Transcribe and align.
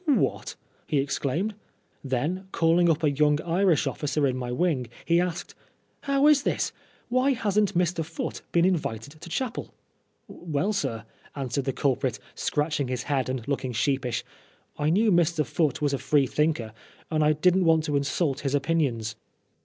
"What!" 0.05 0.55
he 0.87 0.97
exclaimed. 0.97 1.53
Then, 2.03 2.47
call 2.51 2.79
ing 2.79 2.89
up 2.89 3.03
a 3.03 3.11
young 3.11 3.39
Irish 3.43 3.85
officer 3.85 4.25
in 4.25 4.35
my 4.35 4.51
wing, 4.51 4.87
he 5.05 5.21
asked" 5.21 5.53
How 6.09 6.25
is 6.25 6.41
this? 6.41 6.71
Why 7.09 7.33
hasn't 7.33 7.77
Mr. 7.77 8.03
Foote 8.03 8.41
been 8.51 8.65
invited 8.65 9.21
to 9.21 9.29
chapel?"" 9.29 9.75
Well, 10.27 10.73
sir," 10.73 11.05
answered 11.35 11.65
the 11.65 11.71
culprit, 11.73 12.17
scratching 12.33 12.87
his 12.87 13.03
head 13.03 13.29
and 13.29 13.47
looking 13.47 13.73
sheepish, 13.73 14.23
"I 14.75 14.89
knew 14.89 15.11
Mr. 15.11 15.45
Foote 15.45 15.83
was 15.83 15.93
a 15.93 15.99
Free 15.99 16.25
thinker, 16.25 16.73
and 17.11 17.23
I 17.23 17.33
didn't 17.33 17.65
want 17.65 17.83
to 17.83 17.95
insult 17.95 18.39
his 18.39 18.55
opinions." 18.55 19.15